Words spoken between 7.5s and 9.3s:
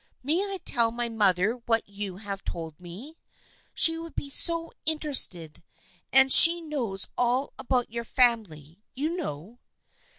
about your family, you